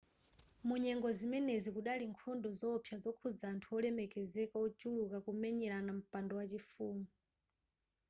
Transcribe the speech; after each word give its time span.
mu 0.67 0.75
nyengo 0.83 1.07
zimenezi 1.19 1.69
kudali 1.75 2.05
nkhondo 2.13 2.49
zoopsa 2.59 2.95
zokhudza 3.03 3.45
anthu 3.53 3.67
wolemekezeka 3.75 4.55
wochuluka 4.63 5.17
kumenyerana 5.25 5.91
mpando 5.99 6.33
wachifumu 6.39 7.05